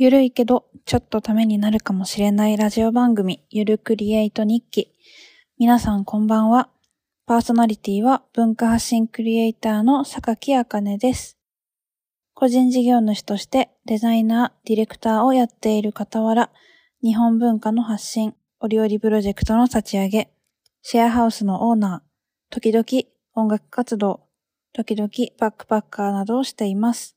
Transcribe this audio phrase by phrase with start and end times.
[0.00, 4.92] ゆるいけど、ちょっとためになるかもしれないラジオ番組、ゆるクリエイト日記。
[5.58, 6.68] 皆さんこんばんは。
[7.26, 11.36] パーソナリティは文化発信クリエイターの榊あかねです。
[12.32, 16.52] 個人事業主としてデザイナー、ディレクターをやっている傍ら、
[17.02, 20.30] 日本文化の発信、お料理プロジェクトの立ち上げ、
[20.80, 22.84] シェアハウスのオーナー、時々
[23.34, 24.20] 音楽活動、
[24.72, 25.10] 時々
[25.40, 27.16] バックパッカーなどをしています。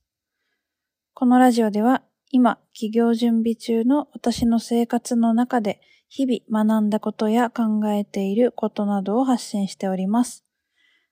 [1.13, 2.01] このラジオでは
[2.33, 10.45] 今、起業準備中の私の生活の中で日々学んだことや考えていることなどを発信しております。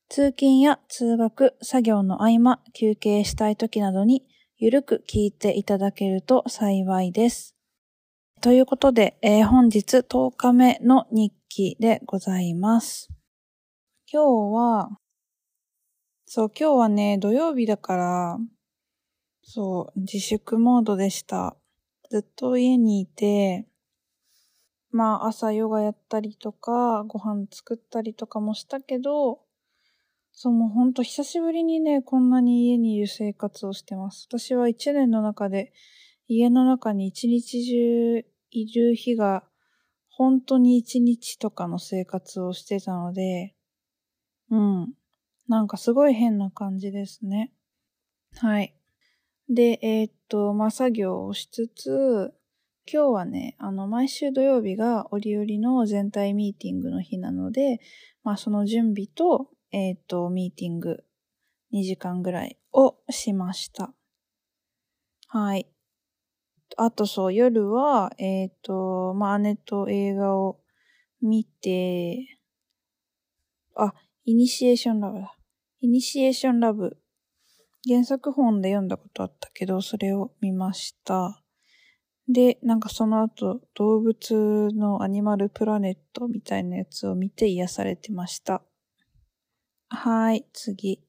[0.08, 4.26] 通勤や通学、作業の合間、休憩したい時などに
[4.58, 7.56] ゆるく聞いていただけると幸いです。
[8.42, 13.10] ということで、えー、本日10日目の日記でございます。
[14.12, 14.90] 今日は、
[16.26, 18.40] そう、今日はね、土曜日だから、
[19.52, 21.58] そう、自粛モードでした。
[22.12, 23.66] ずっと家にいて、
[24.92, 29.40] まあ朝ヨガやったりとか、ご飯作ったりとかもしたけど、
[30.34, 34.28] そうもうほんと久しぶりにね、こんなに家にいる生活をしてます。
[34.30, 35.74] 私は一年の中で
[36.28, 39.44] 家の中に一日中いる日が
[40.10, 43.56] 本当に一日とかの生活をしてたので、
[44.52, 44.94] うん。
[45.48, 47.52] なんかすごい変な感じですね。
[48.38, 48.79] はい。
[49.50, 52.34] で、えー、っと、まあ、作業をしつつ、
[52.92, 57.80] 今日はね、あの、毎週土曜日が折々の全体ミーティングの日なので、
[58.24, 61.04] まあ、その準備と、えー、っと、ミーティング
[61.74, 63.92] 2時間ぐらいをしました。
[65.28, 65.68] はい。
[66.78, 70.60] あとそう、夜は、えっ、と、まあ、姉と映画を
[71.22, 72.40] 見て、
[73.76, 75.36] あ、イニシエーションラブだ。
[75.82, 76.98] イニシエーションラブ
[77.88, 81.42] 原作本で読んだことあったけど、それを見ました。
[82.28, 88.62] で、なんかその後、動物のアニマルプラネットみたいなやつを見て癒されてました。
[89.88, 91.04] はい、次。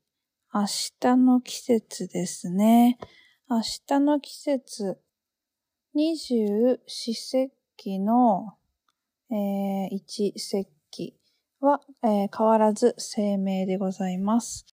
[0.53, 0.63] 明
[1.01, 2.99] 日の季節ですね。
[3.49, 4.99] 明日の季節。
[5.93, 8.55] 二十四節気の、
[9.31, 11.19] えー、一節気
[11.61, 14.70] は、えー、変わらず生命でございます。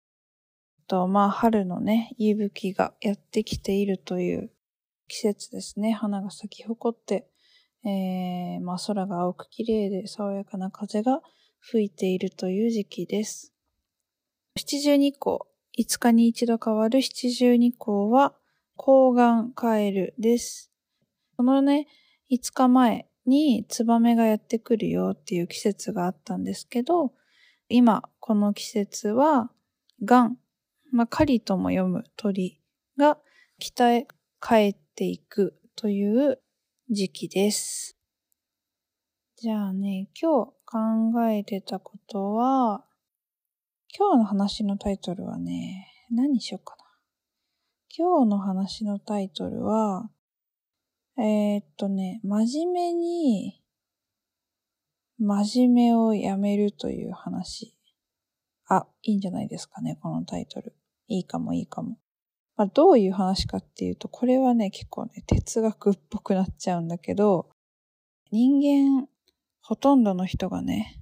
[0.87, 4.51] と、まあ、春のね、息吹がやってきているという
[5.07, 5.91] 季節ですね。
[5.91, 7.27] 花が咲き誇って、
[7.85, 11.21] えー、まあ、空が青く綺麗で爽やかな風が
[11.59, 13.53] 吹いているという時期です。
[14.55, 15.47] 七十二候、
[15.79, 18.35] 5日に一度変わる七十二候は、
[18.75, 20.71] 高岩カエルです。
[21.37, 21.87] このね、
[22.31, 27.13] 5日前にツバメがやってくるよっていう季節があったんですけど、
[27.69, 29.51] 今、この季節は、
[30.03, 30.37] ガン
[30.93, 32.61] まあ、狩りとも読む鳥
[32.99, 33.17] が
[33.57, 34.07] 北へ
[34.39, 36.39] 帰っていくという
[36.87, 37.97] 時期です。
[39.35, 42.85] じゃあね、今日考えてたことは、
[43.97, 46.83] 今日の話のタイトルはね、何にしようかな。
[47.89, 50.11] 今日の話のタイトルは、
[51.17, 53.63] えー、っとね、真面目に、
[55.17, 57.75] 真面目をやめるという話。
[58.67, 60.75] あ、いいんじゃないですかね、このタイトル。
[61.17, 61.97] いいかもいいかも。
[62.55, 67.49] まあ、どういう話かっていうと、これはね、結構ね、哲学っぽくなっちゃうんだけど、
[68.31, 68.59] 人
[68.99, 69.07] 間、
[69.61, 70.99] ほとんどの人がね、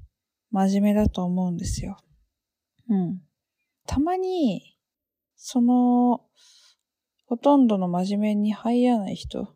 [0.52, 1.98] 真面目だと思うんですよ。
[2.90, 3.22] うん。
[3.88, 4.78] たまに、
[5.36, 6.26] その、
[7.26, 9.56] ほとんどの真面目に入らない人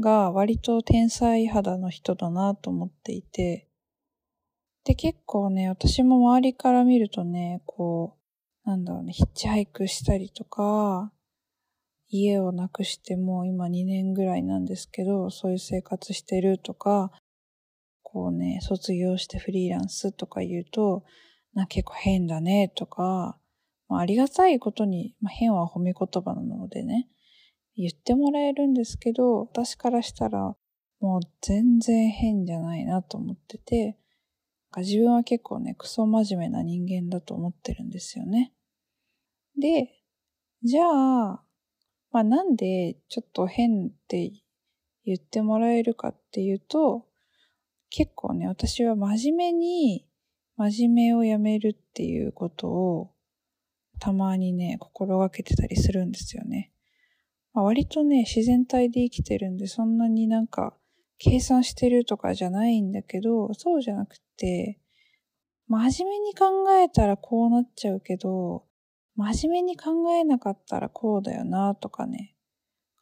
[0.00, 3.68] が割と天才肌の人だなと思っていて、
[4.84, 8.23] で、結構ね、私も周りから見るとね、こう、
[8.64, 11.12] なんだろうね、ヒッチハイクしたりとか、
[12.08, 17.10] 家をなくしてもう今2年ぐらいなんですけど、そういう生活してるとか、
[18.02, 21.04] こうね、卒業してフリーランスとか言うと、
[21.54, 23.38] な結構変だねとか、
[23.88, 27.08] まあ、ありがたいことに、まあ、変は褒め言葉なのでね、
[27.76, 30.56] 言ってもらえるんですけど、私からしたら
[31.00, 33.98] もう全然変じゃないなと思ってて、
[34.80, 38.52] 自分は結構ね、クソ真面目な人間だと思ってるんですよね。
[39.58, 39.94] で、
[40.62, 41.44] じゃあ、
[42.10, 44.32] まあなんでちょっと変って
[45.04, 47.06] 言ってもらえるかっていうと、
[47.90, 50.06] 結構ね、私は真面目に
[50.56, 53.12] 真面目をやめるっていうことを
[54.00, 56.72] たまにね、心がけてたりするんですよね。
[57.52, 60.74] まあ、割とね、自然体で生きてるんで、そんなになんか
[61.18, 64.80] 計算してるとかじゃないんだけど、そうじゃなくて、
[65.68, 68.64] 真面目に考えたらこうなっちゃうけど、
[69.16, 72.34] 真面目に考えなかったらこうだよなとかね、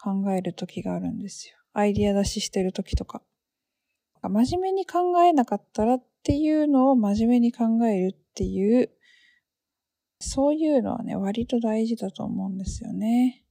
[0.00, 1.56] 考える時があるんですよ。
[1.72, 3.22] アイディア出ししてる時とか。
[4.20, 8.90] 真面目に考えなかったらっていうのを真面目に考えるっていう、
[10.20, 13.44] そういうのはね、割と大事だと思うんですよね。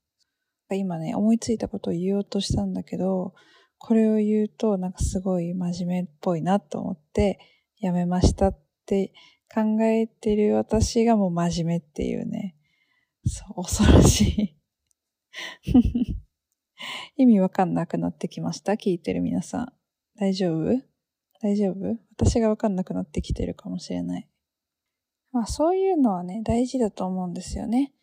[0.70, 3.34] 今ね、思いついたことを言おうとしたんだけど、
[3.84, 7.40] これを言うとなんかすごい真面目っぽいなと思って
[7.80, 9.12] やめましたって
[9.54, 12.56] 考えてる私がもう真面目っていうね。
[13.26, 14.58] そう、恐ろしい
[17.18, 18.74] 意味わかんなくなってきました？
[18.74, 19.74] 聞いてる皆さん。
[20.20, 20.82] 大丈夫？
[21.42, 21.98] 大丈夫？
[22.18, 24.30] 私がわかんなくなってきてるかもしれない。
[25.32, 27.94] まあそういうのはね、大事だと思うんですよね。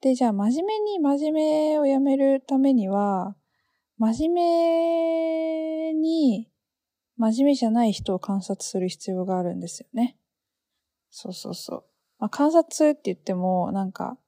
[0.00, 3.36] で、じゃあ真面目に真面目をやめるためには、
[3.98, 6.50] 真面目に
[7.16, 10.18] 真面目じゃない人を観察する必要があるんですよね。
[11.10, 11.84] そうそうそう。
[12.18, 14.18] まあ、観察って言っても、なんか、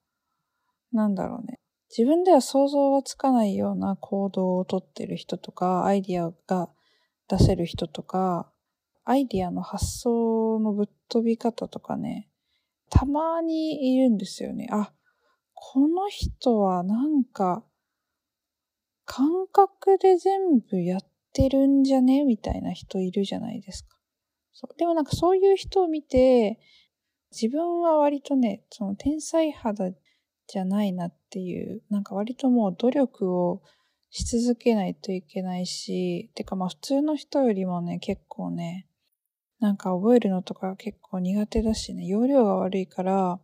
[0.93, 1.59] なんだろうね。
[1.89, 6.69] 自分では想像がつかないような行動をとってる人とか、アイディアが
[7.27, 8.51] 出せる人とか、
[9.03, 12.29] アイディアの発想のぶっ飛び方とかね、
[12.89, 14.69] たまにいるんですよね。
[14.71, 14.93] あ、
[15.53, 17.63] この人はなんか、
[19.07, 20.99] 感覚で全部やっ
[21.33, 22.25] てるんじゃね？
[22.25, 23.97] みたいな人いるじゃないですか。
[24.51, 24.77] そう。
[24.77, 26.59] でもなんかそういう人を見て、
[27.31, 29.91] 自分は割とね、その天才肌
[30.47, 33.61] じゃないなっていう、なんか割ともう努力を
[34.09, 38.87] し続けないといけないし、てかまあ普通の人よりもね、結構ね、
[39.59, 43.39] なんか覚えるのとか結構苦手だしね、容量が悪いから、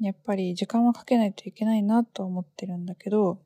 [0.00, 3.42] やっぱり時間はかけないといけないなと思ってるんだけど、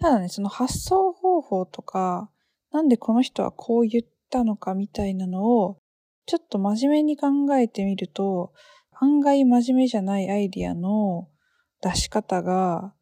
[0.00, 2.30] ただね、その発想方法とか、
[2.72, 5.78] なんでこの人はこう言ったのかみたいなのを、
[6.26, 8.52] ちょっと真面目に考えてみると、
[8.92, 11.28] 案外真面目じゃないアイディアの
[11.80, 12.94] 出し方が、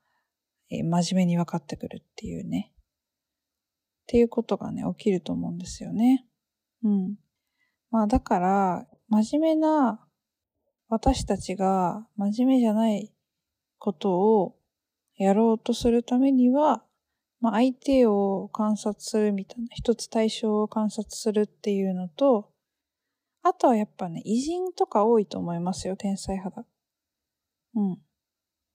[0.71, 2.73] えー、真面目に分かってくるっていうね。
[2.75, 6.27] っていうことがね、起きると思うんですよね。
[6.83, 7.17] うん。
[7.91, 10.07] まあだから、真面目な
[10.89, 13.15] 私たちが真面目じゃない
[13.79, 14.57] ことを
[15.17, 16.85] やろうとするためには、
[17.41, 22.51] まあ相手を観察するみたいな、一つ対象を観察するっていうのと、
[23.43, 26.65] あとはやっぱね、偉人とか多いと思いますよ、天才肌。
[27.75, 27.99] うん。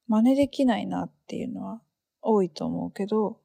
[0.07, 1.81] 真似できないなっていうのは
[2.21, 3.39] 多いと思うけど、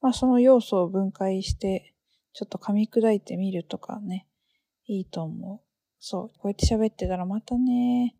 [0.00, 1.94] まあその要素を分解して、
[2.32, 4.28] ちょっと噛み砕いてみるとかね、
[4.86, 5.60] いいと思う。
[5.98, 6.38] そう。
[6.38, 8.16] こうやって喋ってたらまたね、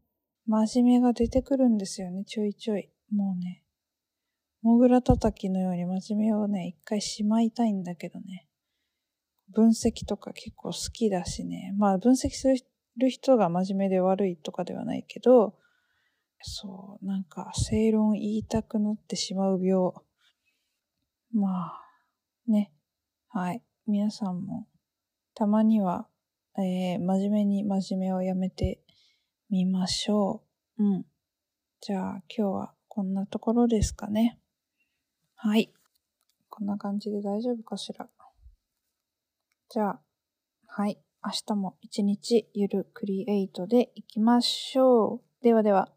[0.47, 2.91] 真面目が出てくるんですよね、ちょいちょい。
[3.11, 3.62] もうね。
[4.63, 8.47] モグラ叩きのように真面目をね、一回しまいたいんだけどね。
[9.55, 11.75] 分析とか結構好きだしね。
[11.79, 12.49] まあ分析す
[12.97, 15.55] る人が真面目で悪いとかではないけど、
[16.41, 19.93] そう、なんか正論言いたくなってしまう病。
[21.33, 21.81] まあ、
[22.47, 22.73] ね。
[23.29, 23.63] はい。
[23.87, 24.67] 皆さんも、
[25.35, 26.09] たまには、
[26.59, 28.81] えー、真面目に真面目をやめて
[29.51, 30.43] みましょ
[30.79, 30.85] う。
[30.85, 31.05] うん。
[31.81, 34.39] じゃあ今日はこんなところですかね。
[35.40, 35.73] はい。
[36.49, 38.08] こんな感じで大丈夫かしら？
[39.69, 40.00] じゃあ、
[40.67, 40.99] はい。
[41.25, 45.44] 明日も一日ゆるクリエイトでいきましょう。
[45.44, 45.93] ではでは。